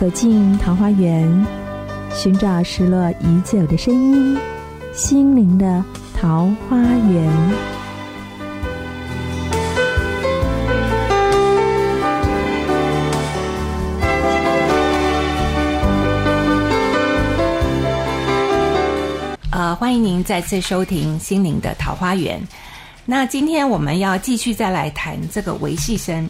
[0.00, 1.46] 走进桃花源，
[2.10, 4.38] 寻找失落已久的声音，
[4.94, 5.84] 心灵的
[6.18, 7.30] 桃花源。
[19.50, 22.40] 呃，欢迎您再次收听《心灵的桃花源》。
[23.04, 26.26] 那今天我们要继续再来谈这个维系声。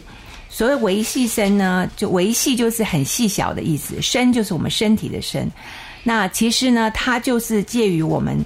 [0.53, 5.49] 所谓维系身呢，就维系就是很细小的意思，身就是我们身体的身。
[6.03, 8.37] 那其实呢，它就是介于我们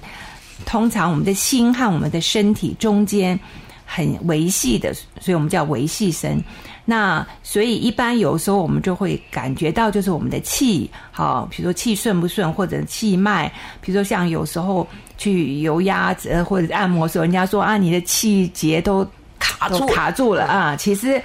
[0.64, 3.38] 通常我们的心和我们的身体中间
[3.84, 6.40] 很维系的，所以我们叫维系身。
[6.84, 14.86] 那所以一般有时候我们就会感觉到，就是我们的气，好，比如说气顺不顺，或者气脉，比如说像有时候
[15.18, 19.04] 去油压呃或者按摩的时候，人家说啊，你的气节都
[19.40, 21.20] 卡住卡住了啊，其实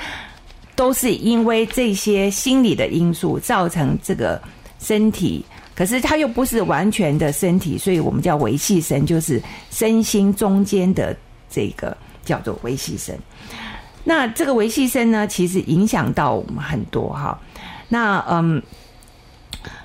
[0.76, 4.42] 都是因为这些心理的因素造成这个
[4.80, 11.16] 身体，可是它又不是完全的身体，所以我们叫维系神，就是身心中间的
[11.50, 13.18] 这个叫做维系神。
[14.04, 17.40] 那这个维系声呢，其实影响到我们很多哈。
[17.88, 18.62] 那嗯，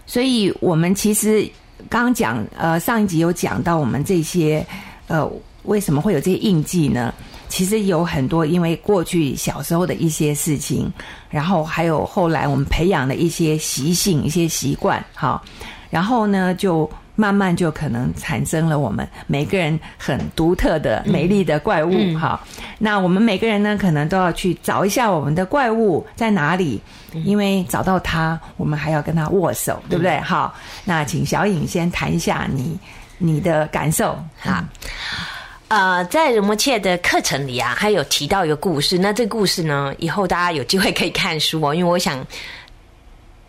[0.07, 1.47] 所以我们其实
[1.91, 4.65] 刚讲呃上一集有讲到我们这些
[5.09, 5.31] 呃
[5.65, 7.13] 为什么会有这些印记呢？
[7.57, 10.93] 其实有很多因为过去小时候的一些事情，
[11.31, 15.41] 然后还有后来我们培养的一些习性、一些习惯哈，
[15.89, 16.87] 然后呢就。
[17.19, 22.39] 慢慢就可能产生了我们每个人很独特的美丽的怪物哈。
[22.79, 26.79] 那我们每个人呢，可能都要去找一下我们的怪物在哪里，
[27.25, 30.21] 因为找到它，我们还要跟他握手，对不对？
[30.21, 30.55] 好，
[30.85, 32.79] 那请小颖先谈一下你
[33.17, 34.63] 你的感受哈。
[35.69, 38.97] 呃，在仁摩切的课程里啊，还有提到一个故事。
[38.99, 42.25] 那这个故事呢，以后大家有机会可以看书哦，因为我想。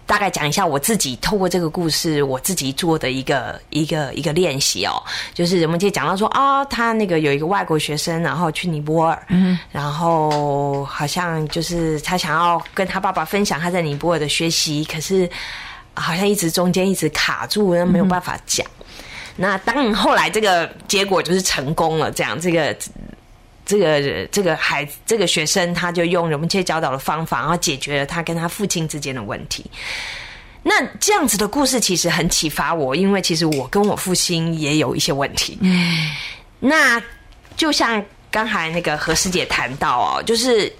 [0.07, 15.29] 大概讲一下我自己透过这个故事，我自己做的一个一个一个练习哦，就是人们就讲到说啊，他那个有一个外国学生，然后去尼泊尔，嗯，然后好像就是他想要跟他爸爸分享他在尼泊尔的学习，可是
[15.93, 18.65] 好像一直中间一直卡住，没有办法讲。
[19.37, 22.75] 那当然后来这个结果就是成功了，这样这个。
[23.69, 29.69] 这个这个孩子，这个学生，他就用人们切教导的方法，然后解决了他跟他父亲之间的问题。
[30.63, 35.59] 那这样子的故事其实很启发我，因为其实我跟我父亲也有一些问题。
[36.61, 37.03] 那
[37.57, 40.73] 就像刚才那个何师姐谈到哦，就是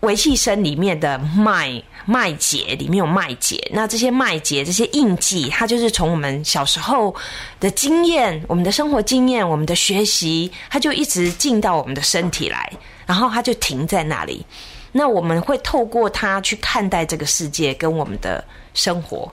[0.00, 1.70] 维系生里面的脉。
[2.08, 7.12] 脉结里面有脉结，那这些脉结、这些印记，它就是从我们小时候
[7.58, 12.72] 的经验、我们的生活经验、我们的学习，它就一直进到我们的身体来，
[13.06, 14.46] 然后它就停在那里。
[14.92, 18.42] 那我们会透过它去看待这个世界跟我们的
[18.72, 19.30] 生活。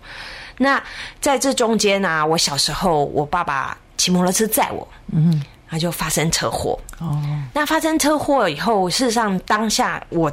[0.57, 0.81] 那
[1.21, 6.79] 在这中间呢，我小时候我爸爸骑摩托车载我，嗯，他就发生车祸。
[6.99, 7.21] 哦，
[7.53, 10.31] 那发生车祸以后，事实上当下我。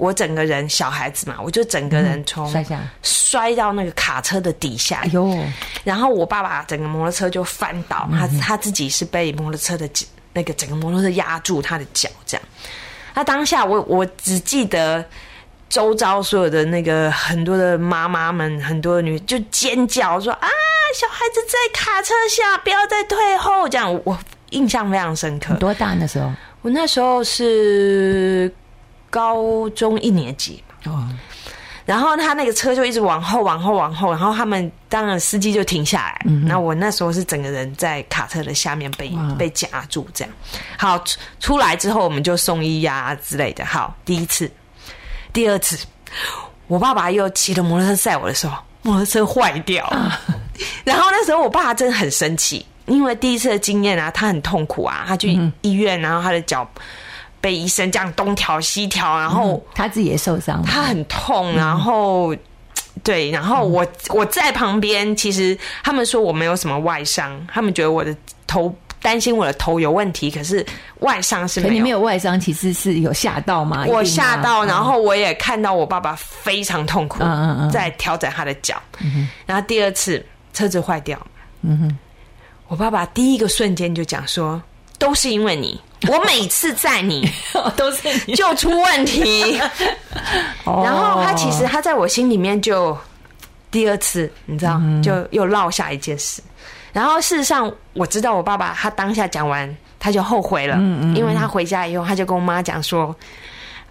[0.00, 5.38] 我整个人小孩子嘛，我就整个人从摔下摔到那个卡车的底下，哟，
[5.84, 9.86] 然后我爸爸整个摩托车就翻倒，他他自己是被摩托车的
[10.32, 12.46] 那个整个摩托车压住他的脚，这样。
[13.14, 15.04] 那当下我我只记得
[15.68, 20.48] 周遭所有的那个很多的妈妈们，很多的女就尖叫说啊，
[20.98, 24.18] 小孩子在卡车下，不要再退后，这样我
[24.48, 25.54] 印象非常深刻。
[25.56, 26.32] 多大那时候？
[26.62, 28.50] 我那时候是。
[29.10, 31.06] 高中一年级哦，
[31.84, 36.22] 然后他那个车就一直往后、往后、往后，然后他们当然司机就停下来。
[36.46, 40.32] 那我那时候是整个人在卡车的下面被被夹住，这样。
[40.78, 41.02] 好，
[41.40, 43.66] 出来之后我们就送医呀之类的。
[43.66, 44.50] 好，第一次，
[45.32, 45.84] 第二次，
[46.68, 49.84] 我爸爸又骑着摩托车载我的时候，摩托车坏掉，
[50.84, 56.66] 然后那时候我爸真的很生气，因为第一次的经验啊，他很痛苦啊，他去医院，然后他的脚。
[57.40, 62.36] 被医生这样东调西调，然后他自己也受伤，他很痛，然后
[63.02, 68.14] 对，然后我我在旁边，其实他们说我没有什么外伤，他们觉得我的
[68.46, 70.64] 头担心我的头有问题，可是
[70.98, 73.86] 外伤是没有，你没有外伤，其实是有吓到吗？
[73.88, 77.20] 我吓到，然后我也看到我爸爸非常痛苦，
[77.72, 78.76] 在调整他的脚，
[79.46, 80.22] 然后第二次
[80.52, 81.18] 车子坏掉，
[81.62, 81.98] 嗯哼，
[82.68, 84.60] 我爸爸第一个瞬间就讲说，
[84.98, 85.80] 都是因为你。
[86.08, 87.30] 我每次载你
[87.76, 89.60] 都是就出问题，
[90.64, 92.96] 然后他其实他在我心里面就
[93.70, 96.42] 第二次，你知道，就又落下一件事。
[96.92, 100.76] 然后事实上我知道我爸爸他当下讲完他就后悔了，
[101.14, 103.14] 因为他回家以后他就跟我妈讲说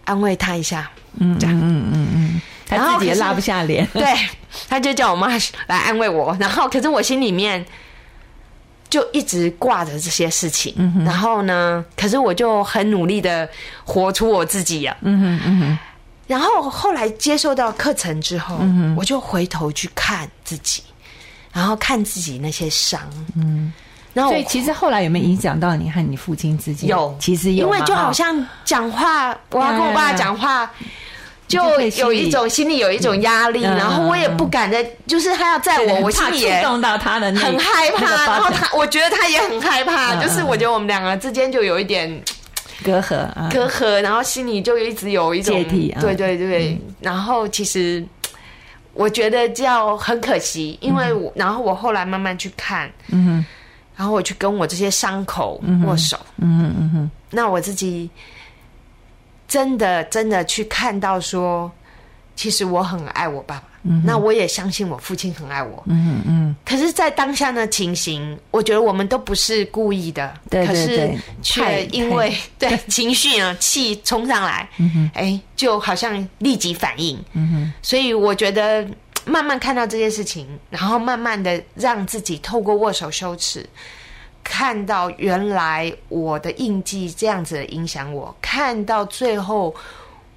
[0.03, 0.89] 安慰他一下，
[1.19, 4.03] 嗯，这样，嗯嗯嗯，他自己也拉不下脸，对。
[4.67, 5.29] 他就叫我妈
[5.67, 7.63] 来安慰我，然后可是我心里面
[8.89, 10.73] 就一直挂着这些事情，
[11.05, 13.47] 然后呢，可是我就很努力的
[13.83, 15.77] 活出我自己呀、嗯哼嗯哼，
[16.25, 18.59] 然后后来接受到课程之后，
[18.97, 20.81] 我就回头去看自己，
[21.53, 22.99] 然后看自己那些伤，
[23.35, 23.71] 嗯，
[24.13, 26.89] 然后我所以其实后来有没有影响到你和你父亲之间？
[26.89, 30.65] 有，其实有，因为就好像讲话，我要跟我爸讲话。
[30.65, 30.71] 就
[31.49, 31.61] 就
[31.97, 42.07] 有一种心里有一种压力，嗯然后我也不敢再，就是他要载我，我心怕里也触动到他的很害怕，那个然后他，我觉得他也很害怕，嗯就是我觉得我们两个之间就有一点
[42.83, 48.05] 隔阂啊，隔阂，然后心里就一直有一种芥蒂啊对对对，然后其实
[48.93, 53.43] 我觉得这样很可惜，因为我，然后我后来慢慢去看，嗯
[53.95, 58.09] 然后我去跟我这些伤口握手，嗯哼嗯哼，那我自己
[59.49, 61.69] 真的真的去看到说，
[62.35, 63.63] 其实我很爱我爸爸，
[64.05, 66.55] 那我也相信我父亲很爱我，嗯嗯。
[66.63, 71.17] 可是，在当下的情形，我觉得我们都不是故意的，对对可是对。
[71.41, 74.69] 却因为对情绪啊气冲上来，
[75.13, 78.87] 哎，就好像立即反应，嗯所以我觉得
[79.25, 83.67] 慢慢看到这件事情，然后慢慢的让自己透过握手羞耻，
[84.43, 89.73] 看到原来我的印记这样子影响我，看到最后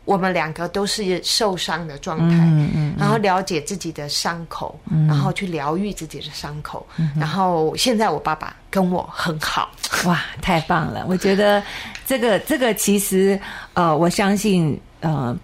[0.05, 4.79] 我们两个都是受伤的状态，嗯嗯然后了解自己的伤口，
[5.09, 9.71] 然后去疗愈自己的伤口，然后现在我爸爸跟我很好，
[10.07, 11.05] 哇，太棒了！
[11.09, 11.63] 我觉得
[12.07, 13.39] 这个这个其实
[13.75, 15.37] 呃，我相信呃。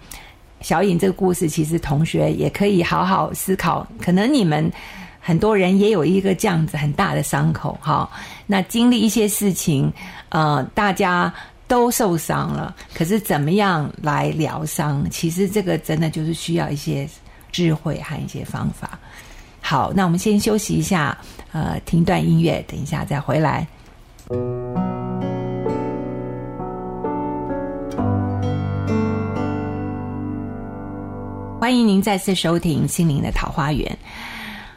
[0.60, 3.86] 小颖这个故事，其实同学也可以好好思考。
[4.02, 4.68] 可能你们
[5.20, 8.10] 很多人也有一个这样子很大的伤口，哈。
[8.50, 9.92] 那经历一些事情，
[10.30, 11.32] 呃，大家
[11.66, 15.06] 都受伤了，可是怎么样来疗伤？
[15.10, 17.06] 其实这个真的就是需要一些
[17.52, 18.98] 智慧和一些方法。
[19.60, 21.16] 好，那我们先休息一下，
[21.52, 23.66] 呃，听段音乐，等一下再回来。
[31.60, 33.86] 欢迎您再次收听《心灵的桃花源》。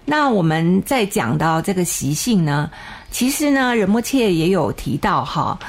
[0.04, 2.70] 那我们在讲到这个习性呢，
[3.12, 5.60] 其实呢，仁波切也有提到哈，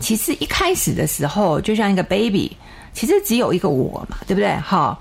[0.00, 2.54] 其实一开始的时候，就像一个 baby，
[2.92, 4.54] 其实只有一个我嘛，对不对？
[4.56, 4.98] 哈，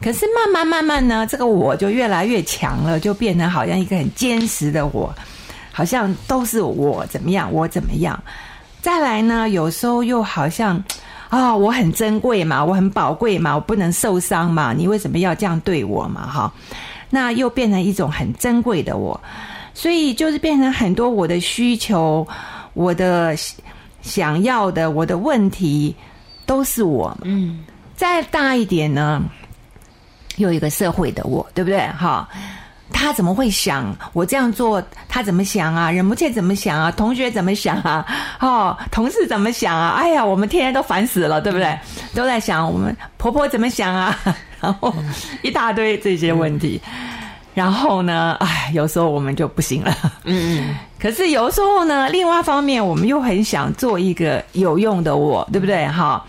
[0.00, 5.14] 可是慢慢慢慢呢，这个我就越来越强了，就变成好像一个很坚实的我，
[5.70, 8.18] 好像都是我怎么样，我怎么样。
[8.80, 10.82] 再来呢，有时候又好像
[11.30, 16.26] 啊、我很珍贵嘛，我很宝贵嘛，我不能受伤嘛，你为什么要这样对我嘛？
[16.26, 16.52] 哈，
[17.10, 19.20] 那又变成一种很珍贵的我，
[19.74, 22.26] 所以就是变成很多我的需求，
[22.72, 23.36] 我的
[24.00, 25.94] 想要的，我的问题
[26.46, 27.16] 都是我。
[27.22, 27.64] 嗯，
[27.96, 29.20] 再大一点呢，
[30.36, 31.80] 又有一个社会的我，对不对？
[31.98, 32.28] 哈，
[32.92, 34.82] 他怎么会想我这样做？
[35.08, 35.90] 他怎么想啊？
[35.90, 36.90] 人不切怎么想啊？
[36.92, 38.06] 同学怎么想啊？
[38.40, 39.96] 哦，同事怎么想啊？
[39.98, 41.76] 哎呀，我们天天都烦死了，对不对？
[42.14, 44.16] 都在想我们婆婆怎么想啊？
[44.60, 44.94] 然后
[45.42, 46.80] 一大堆这些问题。
[47.54, 49.96] 然后呢，哎，有时候我们就不行了。
[50.24, 55.86] 嗯嗯，可是有时候呢，另外一方面，我们又很想做一个有用的我，对不对？
[55.86, 56.24] 哈，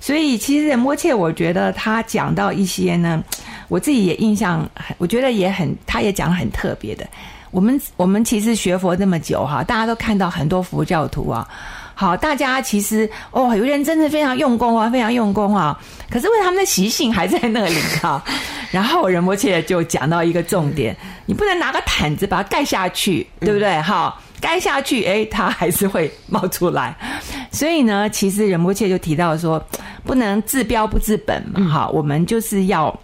[0.00, 3.24] 所以其实摩切，我觉得他讲到一些呢，
[3.68, 7.06] 我自己也印象很，我觉得也很，他也讲得很特别的。
[7.50, 11.48] 我们我们其实学佛这么久哈，大家都看到很多佛教徒啊。
[11.94, 15.80] 好，大家其实哦，有人真的非常用功啊，非常用功啊。
[16.10, 18.22] 可是为他们的习性还在那里哈。
[18.70, 20.96] 然后仁波切就讲到一个重点，
[21.26, 23.80] 你不能拿个毯子把它盖下去，对不对？
[23.82, 26.96] 哈，盖下去，哎，它还是会冒出来。
[27.50, 29.64] 所以呢，其实仁波切就提到说，
[30.04, 32.98] 不能治标不治本嘛，哈，我们就是要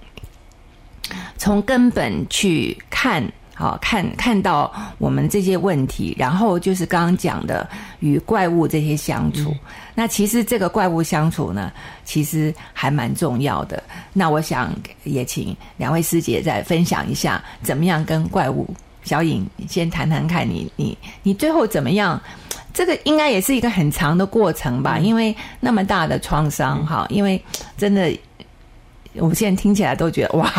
[1.36, 3.22] 从根本去看。
[3.62, 7.68] 好看看到我们这些问题，然后就是刚刚讲的
[8.00, 9.50] 与怪物这些相处。
[9.50, 9.58] 嗯
[9.94, 11.70] 那其实这个怪物相处呢，
[12.02, 13.82] 其实还蛮重要的。
[14.14, 18.66] 那我想也请两位师姐再分享一下，怎么样跟怪物。
[19.04, 22.18] 小颖，先谈谈看你你你最后怎么样？
[22.72, 27.40] 这个应该也是一个很长的过程吧，因为那么大的创伤哈，因为
[27.76, 28.10] 真的。
[29.16, 30.50] 我现在听起来都觉得哇，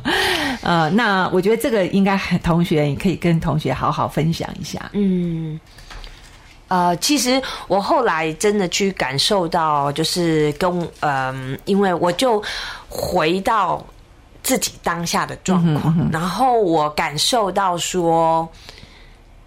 [0.62, 4.90] 呃，那我觉得这个应该同学你可以跟同学好好分享一下。
[4.92, 5.58] 嗯，
[6.68, 12.42] 呃，其实我后来真的去感受到，就是跟嗯、因为我就
[12.88, 13.84] 回到
[14.42, 18.48] 自己当下的状况，然后我感受到说，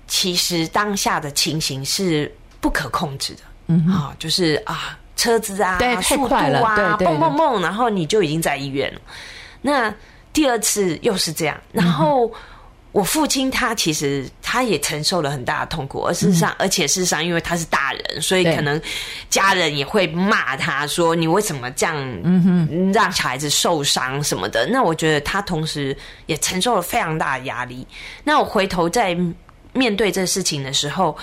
[0.08, 4.98] 其实当下的情形是不可控制的，嗯，啊，就是啊。
[5.15, 9.00] 车子啊，速度啊，蹦蹦蹦，然后你就已经在医院了。
[9.62, 9.93] 那
[10.33, 12.29] 第二次又是这样，然后。
[12.93, 18.79] 我父亲他其实他也承受了很大的痛苦，而事实上，而且事实上，因为他是大人，所以可能
[19.31, 21.95] 家人也会骂他说：“你为什么这样
[22.93, 25.97] 让小孩子受伤什么的？”那我觉得他同时
[26.27, 27.87] 也承受了非常大的压力。
[28.23, 29.17] 那我回头在
[29.73, 31.17] 面对这事情的时候，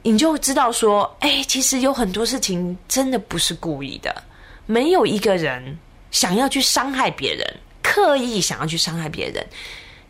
[0.00, 4.22] 你就知道说：“哎，其实有很多事情真的不是故意的，
[4.64, 5.78] 没有一个人
[6.10, 7.56] 想要去伤害别人，
[7.90, 9.44] 刻意想要去伤害别人。”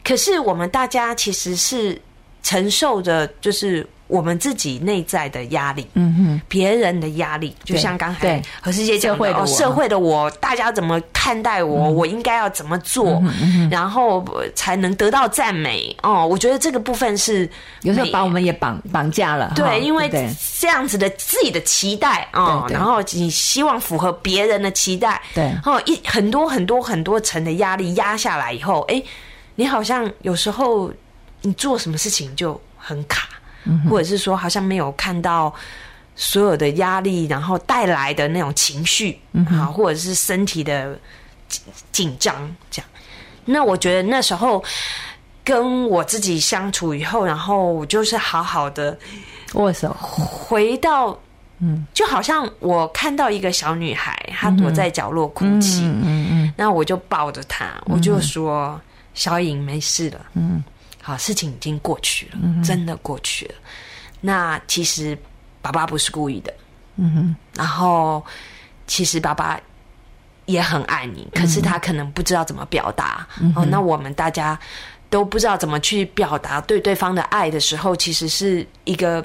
[0.05, 2.01] 可是我们大家其实是
[2.43, 13.23] 承受着，就是我们自己内在的压力，嗯哼，别人的压力，就像刚才和世界讲的，社会的我，大家怎么看待我，我应该要怎么做，
[13.71, 14.25] 然后
[14.55, 15.97] 才能得到赞美？
[16.03, 17.49] 哦，我觉得这个部分是
[17.83, 20.11] 有时候把我们也绑绑架了，对，因为
[20.59, 29.03] 这样子的自己的期待啊，然后你希望符合别人的期待，对，哦，一很多很多很多层的压力压下来以后，哎。
[29.57, 30.91] 你好像有时候
[31.43, 33.29] 你做什么事情就很卡，
[33.89, 35.53] 或者是说好像没有看到
[36.15, 39.19] 所有的压力，然后带来的那种情绪
[39.51, 40.99] 啊，或者是身体的
[41.49, 41.63] 紧
[41.93, 42.35] 紧张
[42.71, 42.91] 这样。
[43.45, 44.63] 那我觉得那时候
[45.43, 48.97] 跟我自己相处以后，然后我就是好好的
[49.55, 51.19] 握手，回到
[51.59, 58.81] 嗯，就好像我看到一个小女孩，她躲在角落哭泣，嗯嗯，那我就抱着她，我就说。
[59.13, 60.63] 小颖没事了，嗯，
[61.03, 63.55] 好，事情已经过去了，真的过去了。
[64.21, 65.17] 那其实
[65.63, 66.55] 爸爸不是故意的，
[66.97, 67.37] 嗯哼。
[67.55, 68.25] 然后
[68.87, 69.61] 其实爸爸
[70.47, 73.27] 也很爱你，可是他可能不知道怎么表达。
[73.55, 74.59] 哦，那我们大家
[75.09, 79.25] 都不知道怎么去表达对对方的爱的时候，其实是一个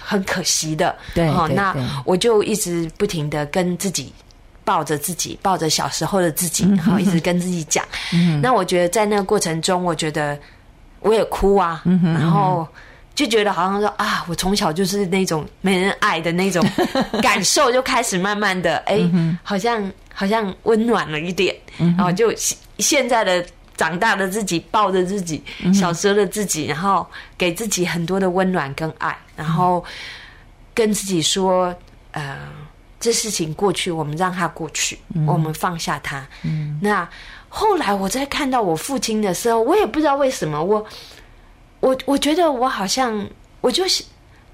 [0.00, 0.96] 很可惜的。
[1.14, 4.12] 对，哦，那我就一直不停的跟自己。
[4.64, 7.82] 抱着自己，抱着小时候的自己，然后一直跟自己讲。
[8.42, 10.38] 那我觉得在那个过程中，我觉得
[11.00, 12.66] 我也哭啊，然后
[13.14, 16.64] 就觉得好像说啊，我从小就是那种没人爱的那种
[17.22, 18.98] 感受，就开始慢慢的哎，
[19.42, 21.54] 好像好像温暖了一点。
[21.78, 22.32] 然后就
[22.78, 23.44] 现在的
[23.76, 29.84] 长大的自己，抱着自己小时候的自己，然后给自己很多的温暖跟爱，然后
[30.74, 31.74] 跟自己说，
[32.12, 32.36] 呃。
[33.00, 36.26] 这事情过去，我们让它过去，我们放下它。
[36.82, 37.08] 那
[37.48, 40.84] 后来我在看到我父亲的时候，我也不知道为什么，我
[41.80, 43.26] 我我觉得我好像
[43.60, 44.04] 我就是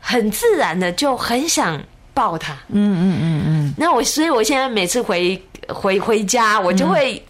[0.00, 1.80] 很自然的就很想
[2.12, 2.52] 抱他。
[2.68, 3.74] 嗯嗯嗯嗯。
[3.76, 7.24] 那我所以我现在每次回回回家，我就会。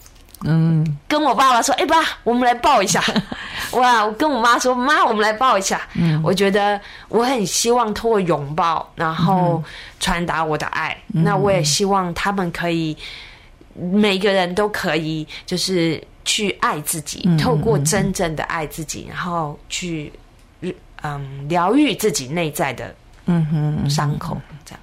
[0.47, 3.03] 嗯，跟我爸爸说：“哎，爸，我们来抱一下。
[3.73, 6.79] ”哇，我跟我妈说：“妈，我们来抱一下。”嗯，我觉得
[7.09, 9.65] 我很希望通过拥抱，然后
[9.99, 10.95] 传达我的爱。
[11.07, 12.95] 那我也希望他们可以，
[13.75, 20.13] 每个人都可以，就是去爱自己，透过真正的爱自己，然后去
[21.03, 22.95] 嗯疗愈自己内在的
[23.27, 24.81] 嗯哼伤口，这样。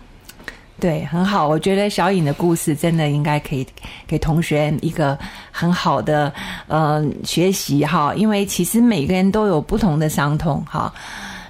[0.79, 1.47] 对，很好。
[1.47, 3.65] 我觉得小颖的故事真的应该可以
[4.07, 5.17] 给同学一个
[5.51, 6.33] 很好的
[6.67, 10.91] 呃学习哈，因为其实每个人都有不同的伤痛哈。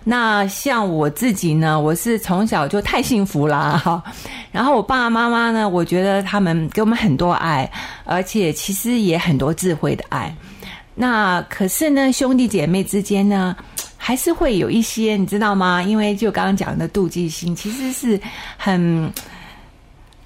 [0.03, 4.03] 那像我自己呢，我是从小就太幸福啦哈。
[4.51, 7.69] 然后我爸爸妈妈呢，我觉得他们给我们很多爱，
[8.03, 10.35] 而且其实也很多智慧的爱。
[10.95, 13.55] 那可是呢，兄弟姐妹之间呢？
[14.03, 15.79] 还是会有一些，你知道吗？
[15.83, 18.19] 因为就刚刚讲的妒忌心，其实是
[18.57, 19.13] 很，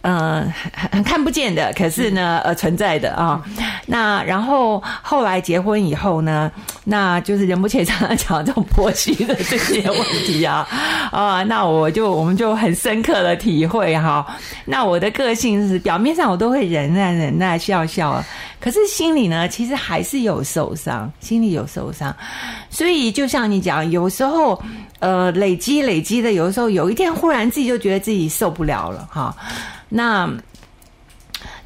[0.08, 3.42] 嗯，很很看不见的，可是呢，呃，存在的啊。
[3.88, 6.52] 那然后后来结婚以后呢，
[6.84, 10.68] 那就是人不切常常讲这种婆媳的这些问题啊
[11.12, 11.42] 啊。
[11.46, 14.24] 那我就我们就很深刻的体会哈。
[14.66, 18.24] 那我的个性是表面上我都会忍耐忍耐笑笑。
[18.60, 22.16] 可是心里呢，其实还是有受伤，心里有受伤，
[22.70, 24.62] 所以就像你讲，有时候，
[25.00, 29.36] 呃，累积累积的，有时候有一天忽然自己就觉得自己受不了了，哈，
[29.90, 30.30] 那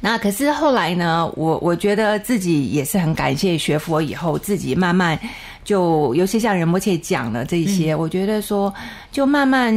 [0.00, 5.18] 那可是后来呢，我我觉得自己也是很感谢学佛以后，自己慢慢。
[5.64, 8.72] 就尤其像仁波切讲的这些，我觉得说，
[9.12, 9.74] 就慢慢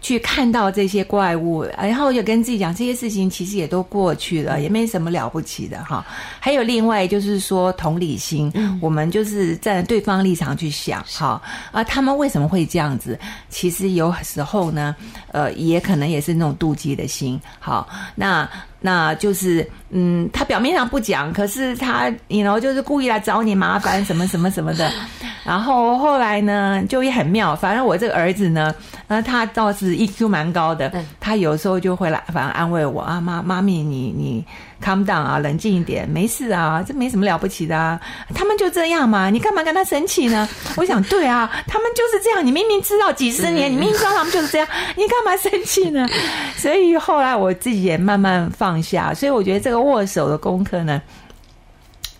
[0.00, 6.04] 去看到这些怪物，然后就跟自己讲，这些事情其实也都过去了，也没什么了不起的哈。
[6.40, 11.40] 还有另外就是说同理心，我们就是站在对方立场去想，哈
[11.70, 13.18] 啊，他们为什么会这样子？
[13.48, 14.96] 其实有时候呢，
[15.32, 18.48] 呃，也可能也是那种妒忌的心，好那。
[18.80, 24.90] 那就是，嗯，他表面上不讲，可是他，你 know，就是故意来找你麻烦，什么什么什么的。
[25.44, 27.54] 然后后来呢，就也很妙。
[27.54, 28.74] 反正我这个儿子呢，
[29.06, 34.44] 那，他倒是 EQ 蛮高的，他有时候就会来，反正安慰我啊，妈妈咪，你你
[34.82, 38.00] calm down 啊，冷静一点，没事啊，这没什么了不起的啊。
[38.34, 40.48] 他们就这样嘛，你干嘛跟他生气呢？
[40.76, 42.44] 我想，对啊，他们就是这样。
[42.44, 46.08] 你明明知道几十年，你明明知道他们就是这样， 你干嘛生气呢？
[46.56, 49.12] 所以后来我自己也慢慢放下。
[49.14, 51.00] 所以我觉得这个握手的功课呢。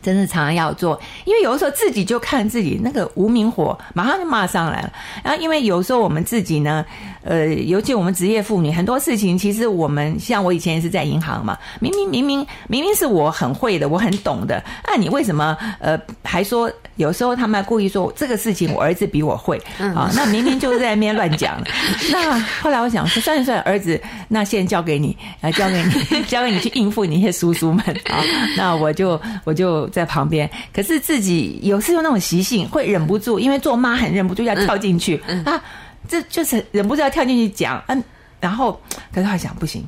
[0.07, 4.93] 真的常常要做，因为有的时候自己就看自己那个无名火，马上就骂上来了。
[5.25, 6.87] 然后，因为有时候我们自己呢，
[7.25, 16.71] 呃，尤其我们职业妇女，很多事情其实我们像我以前也是在银行嘛，明明明明明明是我很会的，我很懂的，那你为什么呃还说？
[16.97, 21.63] 有时候他们故意说这个事情我儿子比我会啊，那明明就是在那边乱讲。
[22.11, 28.25] 那后来我想说，算了算了，儿子，那现在交给你，啊交给你， 交给你去应付你那些叔叔们啊。
[28.57, 30.49] 那我就我就在旁边。
[30.73, 35.61] 可是自己有时候那种习性会忍不住，因为做妈很忍不住要跳进去啊，
[36.07, 37.83] 这就是忍不住要跳进去讲。
[37.88, 38.05] 嗯，
[38.38, 38.81] 然后
[39.12, 39.83] 可是他想不行。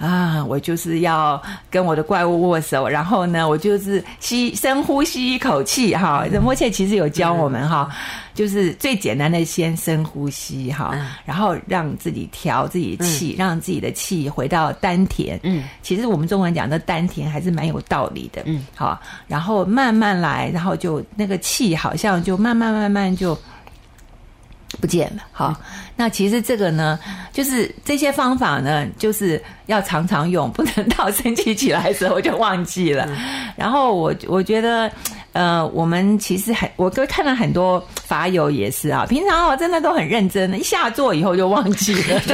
[0.00, 1.40] 啊，我就是要
[1.70, 6.24] 跟我的怪物握手，然后呢，我就是吸深呼吸一口气哈。
[6.32, 7.86] 任波切其实有教我们哈，
[8.32, 15.38] 就是最简单的先深呼吸哈，然后让自己调自己气，让自己的气回到丹田。
[15.42, 18.40] 嗯，其实我们中文讲的丹田还是蛮有道理的。
[18.46, 23.38] 嗯，好，然后慢慢来，然后就那个气好像就慢慢慢慢就。
[24.80, 25.54] 不见了，好，
[25.96, 26.98] 那其实这个呢，
[27.32, 33.08] 就是这些方法呢，就是要常常用，不能到生气起来的时候就忘记了。
[33.56, 34.90] 然后我我觉得，
[35.32, 42.20] 呃，我们其实很，我哥看了很多法友也是啊，平常我真的都很认真的，一下做以后就忘记了。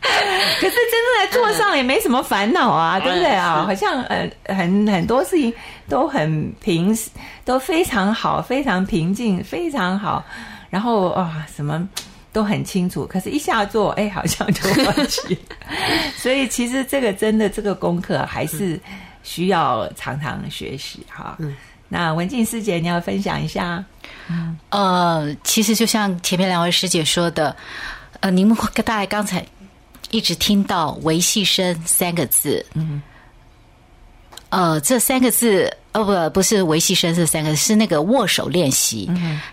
[0.00, 3.64] 可是真正在做上也没什么烦恼啊，对不对啊？
[3.66, 5.52] 好像呃很很多事情
[5.88, 6.96] 都很平，
[7.44, 10.24] 都非常好，非常平静，非常好。
[10.70, 11.86] 然后啊，什么
[12.32, 15.36] 都很清楚，可是一下做，哎，好像就忘记。
[16.16, 18.80] 所以其实这个真的这个功课还是
[19.22, 21.36] 需要常常学习哈。
[21.88, 23.84] 那文静师姐，你要分享一下？
[24.28, 27.54] 嗯，呃，其实就像前面两位师姐说的，
[28.20, 29.44] 呃，您跟大家刚才
[30.10, 33.02] 一直听到“维系生”三个字，嗯。
[34.50, 39.08] 呃，这三个字，哦不，不是维系生这三个，是那个握手练习。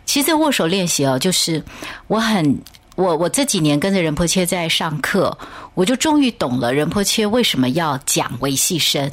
[0.06, 1.64] 其实握手练习哦，就是
[2.08, 2.60] 我很
[2.96, 5.38] 我我这几年跟着仁波切在上课，
[5.76, 9.10] 我就终于懂了仁波切为什么要讲维系生。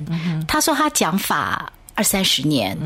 [0.49, 2.77] 他说他讲法二三十年，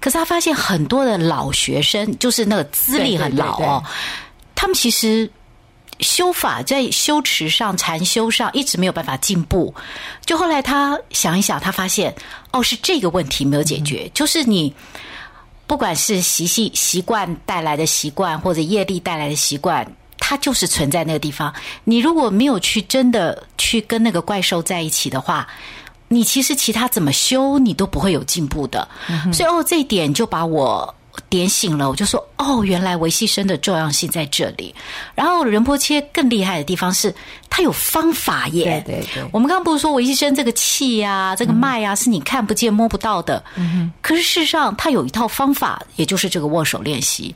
[0.00, 3.84] 可是他发现很多的老学生，就是那个资历很老哦，
[4.54, 5.30] 他们其实。
[6.00, 9.74] 修法在修持上、禅修上一直没有办法进步，
[10.24, 12.14] 就后来他想一想，他发现
[12.52, 14.74] 哦，是这个问题没有解决，就是你
[15.66, 19.86] 不管是习性、习惯带来的习惯，或者业力带来的习惯，
[20.18, 21.52] 它就是存在那个地方。
[21.84, 25.48] 你如果没有去真的去跟那个怪兽在一起的话，
[26.08, 28.86] 你其实其他怎么修，你都不会有进步的。
[29.32, 30.94] 所以哦，这一点就把我。
[31.28, 34.74] 点醒了，我就说哦，原来维系生的重要性在这里。
[35.14, 37.14] 然后仁波切更厉害的地方是，
[37.50, 38.82] 他有方法耶。
[38.86, 43.42] 对对对，我们刚刚不是说维系生这个气呀、这个脉呀，是你看不见摸不到的。
[43.56, 43.92] 嗯。
[44.00, 47.34] 可是事实上，他有一套方法，也就是这个握手练习。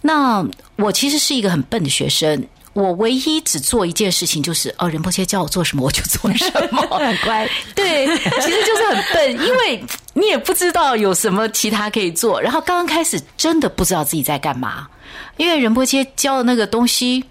[0.00, 0.44] 那
[0.76, 2.44] 我其实是一个很笨的学生。
[2.74, 7.46] 我唯一只做一件事情，就是哦，仁波切叫我做什么我就做什么， 很乖。
[7.74, 12.40] 对，其实就是很笨，因为你也不知道有什么其他可以做。
[12.40, 14.88] 然后刚刚开始真的不知道自己在干嘛，
[15.36, 17.22] 因为仁波切教的那个东西，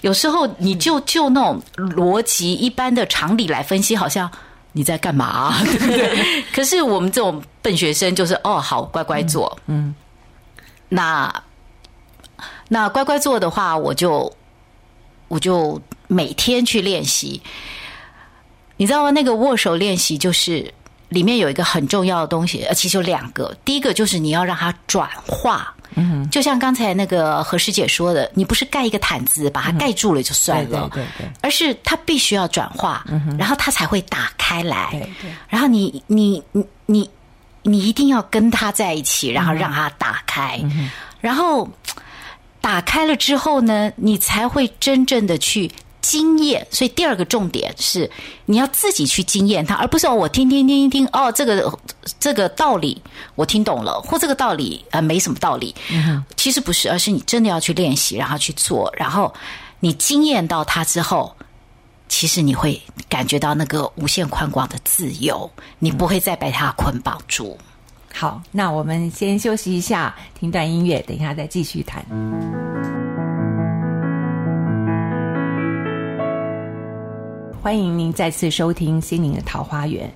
[0.00, 4.28] 有时候你就就那种逻辑一般的常理来分析，好像
[4.72, 6.44] 你在干嘛， 对不对？
[6.52, 9.94] 可是我们这种笨学生就是哦，好乖乖做，嗯，
[10.88, 11.32] 那
[12.66, 14.32] 那乖乖做的话，我就。
[15.30, 17.40] 我就每天去练习，
[18.76, 19.12] 你知道吗？
[19.12, 20.74] 那个握手练习就是
[21.08, 23.56] 里面有一个很重要的东西，呃，其实有两个。
[23.64, 35.30] 第一个就是你要让它转化，嗯，就像刚才那个何师姐说的，你不是盖一个毯子把它盖住了就算了，对对，而是它必须要转化，嗯然后它才会打开来，对对。
[35.48, 37.08] 然后你你你你
[37.62, 40.60] 你一定要跟他在一起，然后让它打开，
[41.20, 41.70] 然后。
[42.60, 45.70] 打开了之后呢，你才会真正的去
[46.00, 46.66] 经验。
[46.70, 48.10] 所以第二个重点是，
[48.44, 51.78] 你要自己去经验它，而不是哦，我听听听听听，哦，这个
[52.18, 53.00] 这个道理
[53.34, 55.74] 我听懂了，或这个道理呃没什么道理。
[56.36, 59.32] 其实不是，而是你真的要去练习，然后去做，然后
[59.80, 61.34] 你经验到它之后，
[62.08, 67.58] 其实你会感觉到那个无限宽广的自由，你不会再被它捆绑住。
[68.12, 72.04] 好，那我们先休息一下，听段音乐，等一下再继续谈。
[77.62, 80.06] 欢迎您再次收听《心灵的桃花源》。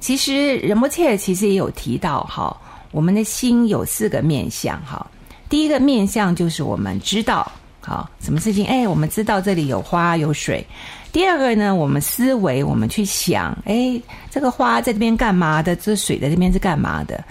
[0.00, 2.56] 其实仁波切其实也有提到哈，
[2.90, 5.06] 我们的心有四个面相哈。
[5.48, 10.66] 第一个面相就是我们知道好什么事情，哎，我们知道这里有花有水。
[11.12, 15.76] 第二个呢，我们思维，我们去想，哎，这个花在这边干嘛的？
[15.76, 17.22] 这水在这边是干嘛的？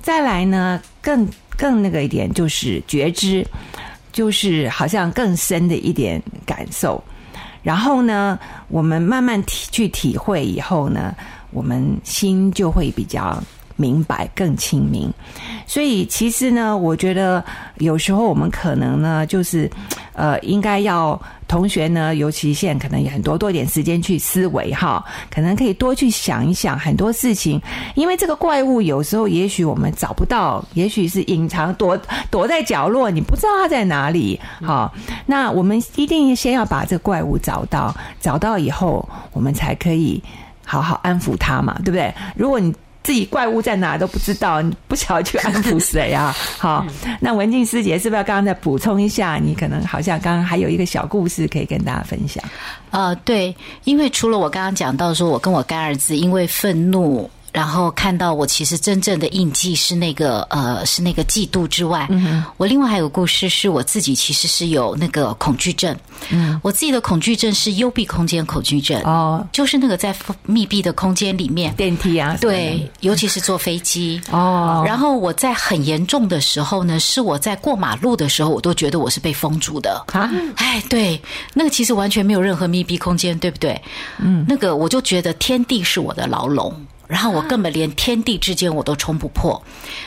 [0.00, 3.44] 再来呢，更更那个一点就是觉知，
[4.12, 7.02] 就是好像更深的一点感受。
[7.64, 11.12] 然后呢，我们慢慢体去体会以后呢，
[11.50, 13.42] 我们心就会比较
[13.76, 15.12] 明白、更清明。
[15.66, 17.44] 所以其实呢，我觉得
[17.78, 19.70] 有时候我们可能呢，就是
[20.12, 27.60] 呃，应该要同学呢，尤其现在可能有很多多一点时间去思维哈，可能可以多去想一想很多事情，
[27.94, 31.98] 因为这个怪物有时候也许我们找不到，也许是隐藏躲
[32.30, 34.38] 躲在角落，你不知道它在哪里。
[34.62, 34.92] 好，
[35.26, 40.22] 那我们一定先要把这个怪物找到，找到以后，我们才可以
[40.64, 42.12] 好好安抚它嘛，对不对？
[42.34, 42.74] 如果你
[43.06, 46.34] 自己怪物在哪都不知道，你不晓得去安抚谁啊？
[46.58, 46.84] 好，
[47.20, 49.36] 那文静师姐是不是要刚刚再补充一下？
[49.40, 52.42] 你可能好像刚刚还有一个小故事可以跟大家分享。
[52.90, 57.30] 呃，对，因为除了我刚刚讲到说，我跟我干儿子因为愤怒。
[57.56, 62.06] 然后看到我其实真正的印记是那个呃是那个嫉妒之外，
[62.58, 65.96] 我另外还有个故事是我自己其实是有那个恐惧症，
[66.28, 70.14] 嗯，我自己的恐惧症是幽闭空间恐惧症哦，就是那个在
[70.44, 71.74] 密闭的空间里面。
[71.76, 74.20] 电梯啊，对，尤其是坐飞机。
[74.30, 80.04] 哦，然后我在很严重的时候呢，是我在过马路的时候，我都觉得我是被封住的。
[80.12, 81.18] 啊，哎，对，
[81.54, 83.80] 那个其实完全没有任何密闭空间，对不对？
[84.18, 86.70] 嗯，那个我就觉得天地是我的牢笼。
[87.06, 89.60] 然后我根本连天地之间我都冲不破，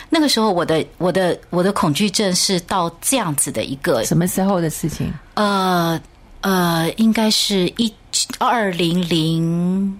[0.09, 5.11] 那个时候我的我的我的恐惧症是到这样子的一个什么时候的事情？
[5.35, 5.99] 呃
[6.41, 7.93] 呃，应该是一
[8.37, 9.97] 二零零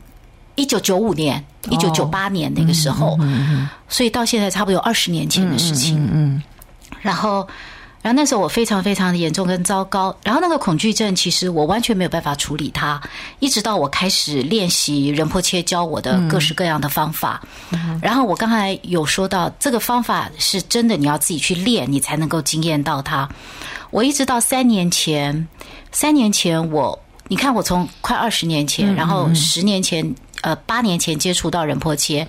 [0.55, 3.17] 一九九五年一九九八年那个时候，
[3.88, 6.07] 所以到现在差不多有二十年前的事情。
[6.12, 6.41] 嗯，
[7.01, 7.47] 然后。
[8.01, 13.01] 然后那时候我非常非常的严重跟糟糕，然后那个恐惧症其实我完全没有办法处理它，
[13.39, 17.41] 一直到我开始练习仁波切教我的各式各样的方法，
[18.01, 23.27] 然后我刚才有说到这个方法是真的，你要自己去练，你才能够惊艳到它。
[23.91, 25.47] 我一直到三年前，
[25.91, 30.15] 三年前我，你看我从快二十年前，然后十年前。
[30.41, 32.25] 呃，八年前接触到仁波切，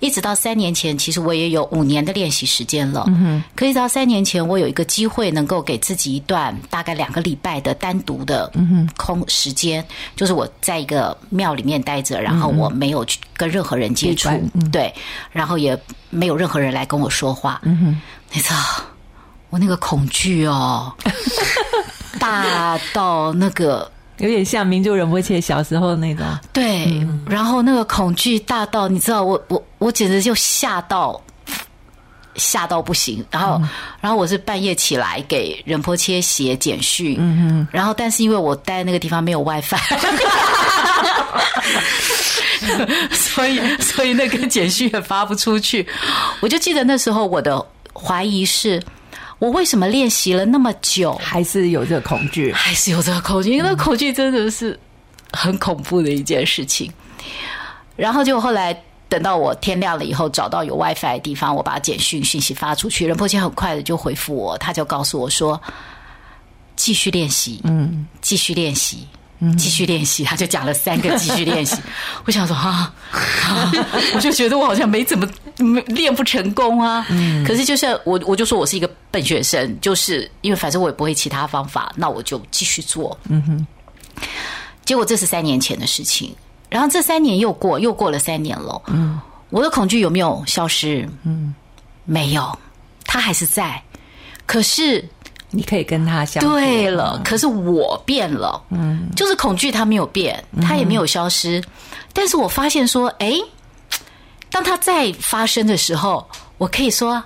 [0.00, 3.04] 一直到三年前，其实我也有五年的练习时间了。
[3.06, 8.50] 嗯可以到三年前，我有一个机会能够给自己一段大概两个礼拜的单独的
[8.96, 9.84] 空时间，
[10.16, 14.28] 就是我在一个庙里面待着，然后我没有去跟任何人接触，
[14.72, 14.92] 对，
[15.30, 15.78] 然后也
[16.10, 17.60] 没有任何人来跟我说话。
[18.32, 18.56] 你知道，
[19.50, 20.92] 我那个恐惧哦，
[22.18, 23.91] 大到那个。
[24.18, 27.04] 有点像明珠仁波切小时候那种，对。
[27.26, 31.20] 然后那个恐惧大到，你知道，我我我简直就吓到，
[32.36, 33.24] 吓到不行。
[33.30, 33.60] 然后，
[34.00, 39.76] 然后我是半夜起来给仁波切写简讯，嗯然后，但是因为我待那个地方没有 WiFi，
[43.10, 45.86] 所以所以那个简讯也发不出去。
[46.40, 48.80] 我就记得那时候我的怀疑是。
[49.42, 52.52] 我为什么练习了那么久，还是有这个恐惧？
[52.52, 53.50] 还是有这个恐惧？
[53.50, 54.78] 因为那恐惧真的是
[55.32, 56.88] 很恐怖的一件事情。
[57.96, 58.72] 然后就后来
[59.08, 65.60] 等到我天亮了以后，找到有 WiFi 的地方，我把简讯信息发出去，任波切很快的就回复我，他就告诉我说
[66.76, 69.08] ：“继续练习，嗯，继续练习。”
[69.58, 71.76] 继续练习，他就讲了三个继续练习。
[72.24, 72.94] 我想说啊，
[74.14, 75.26] 我就觉得我好像没怎么
[75.86, 77.04] 练不成功啊。
[77.46, 83.18] 可是就是我，我就说我是一个笨学生，就是因为反正我也不会其他方法，那我就继续做。
[83.28, 83.66] 嗯哼。
[84.84, 86.34] 结果这是三年前的事情，
[86.68, 88.82] 然后这三年又过，又过了三年了。
[88.88, 89.20] 嗯。
[89.50, 91.08] 我的恐惧有没有消失？
[91.24, 91.54] 嗯，
[92.04, 92.58] 没有，
[93.04, 93.82] 它还是在。
[94.46, 95.04] 可是。
[95.54, 101.62] 你可以跟他相对了，可是我变了，嗯，就是恐惧它没有变，它也没有消失，
[102.12, 103.34] 但是我发现说，哎，
[104.50, 107.22] 当它再发生的时候，我可以说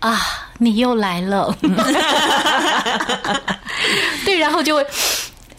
[0.00, 0.20] 啊，
[0.58, 1.54] 你又来了，
[4.24, 4.86] 对，然后就会。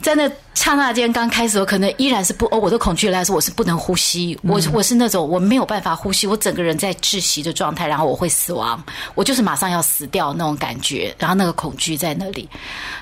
[0.07, 8.81] 在那刹那间，刚开始我可能依然是不哦，我的恐惧来说，我是不能呼吸，我我是那种我没有办法呼吸，我整个人在窒息的状态，然后我会死亡，
[9.15, 12.47] 我就是马上要死掉那种感觉，然后那个恐惧在那里。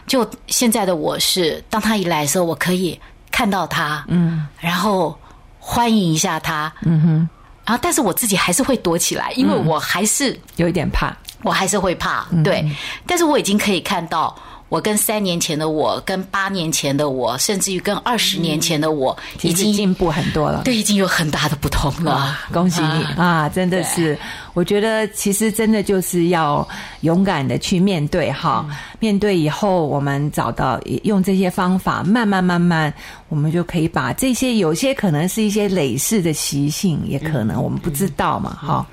[0.08, 5.16] 就现在的我是，当他一来的时候，我可以看到他，嗯，然后
[5.60, 7.30] 欢迎一下他，嗯哼，
[7.66, 11.16] 然后但是我自己还是会躲起来，因为我还是有一点怕。
[11.44, 12.68] 我还是会怕，对，
[13.06, 14.36] 但是我已经可以看到，
[14.68, 20.64] 我跟三年前的我，跟八年前的我，甚至于跟二十年前的我，已经进步很多了。
[20.64, 22.36] 对，已经有很大的不同了。
[22.52, 23.48] 恭喜你啊！
[23.48, 24.18] 真的是，
[24.54, 26.68] 我觉得其实真的就是要
[27.02, 28.66] 勇敢的去面对哈。
[29.00, 32.92] 面对以后，我们找到用这些方法，慢慢慢慢，
[33.30, 38.86] 我们就可以把这些有些可能是一些累世的习性，也可能我们不知道嘛哈。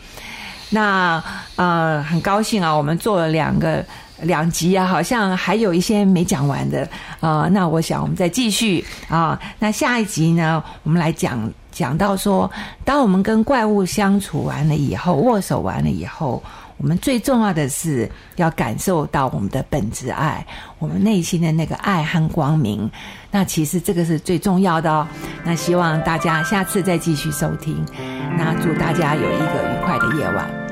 [0.69, 1.23] 那
[1.57, 3.85] 呃，很高兴啊，我们做了两个
[4.23, 6.89] 两集啊，好像还有一些没讲完的
[7.21, 7.49] 啊。
[7.51, 9.39] 那我想我们再继续啊。
[9.59, 12.51] 那下一集呢，我们来讲讲到说，
[12.85, 16.43] 当我们跟怪物相处完了以后，握手完了以后，
[16.79, 20.45] 我们最重要的是要感受到我们的本质爱，
[20.79, 22.91] 我们内心的那个爱和光明。
[23.31, 25.07] 那其实这个是最重要的哦。
[25.45, 27.85] 那希望大家下次再继续收听。
[28.37, 30.72] 那祝大家有一个愉快的夜晚。